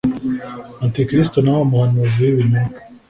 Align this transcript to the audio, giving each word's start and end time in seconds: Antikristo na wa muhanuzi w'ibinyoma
Antikristo 0.85 1.37
na 1.41 1.51
wa 1.57 1.63
muhanuzi 1.71 2.21
w'ibinyoma 2.25 2.77